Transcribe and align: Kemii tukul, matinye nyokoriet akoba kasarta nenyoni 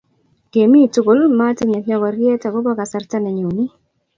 Kemii 0.51 0.91
tukul, 0.93 1.19
matinye 1.37 1.77
nyokoriet 1.87 2.41
akoba 2.47 2.71
kasarta 2.77 3.17
nenyoni 3.19 3.63